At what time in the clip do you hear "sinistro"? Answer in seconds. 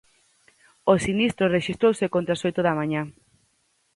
1.05-1.51